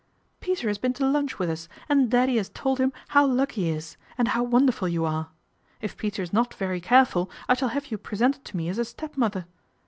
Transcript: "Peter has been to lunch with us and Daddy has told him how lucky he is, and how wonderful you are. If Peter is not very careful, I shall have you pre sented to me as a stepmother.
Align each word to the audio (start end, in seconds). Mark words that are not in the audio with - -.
"Peter 0.41 0.67
has 0.67 0.79
been 0.79 0.93
to 0.93 1.05
lunch 1.05 1.37
with 1.37 1.47
us 1.47 1.69
and 1.87 2.09
Daddy 2.09 2.37
has 2.37 2.49
told 2.49 2.79
him 2.79 2.91
how 3.09 3.23
lucky 3.23 3.65
he 3.65 3.69
is, 3.69 3.97
and 4.17 4.29
how 4.29 4.41
wonderful 4.41 4.87
you 4.87 5.05
are. 5.05 5.29
If 5.79 5.95
Peter 5.95 6.23
is 6.23 6.33
not 6.33 6.55
very 6.55 6.81
careful, 6.81 7.29
I 7.47 7.53
shall 7.53 7.69
have 7.69 7.91
you 7.91 7.99
pre 7.99 8.17
sented 8.17 8.43
to 8.45 8.57
me 8.57 8.67
as 8.67 8.79
a 8.79 8.85
stepmother. 8.85 9.45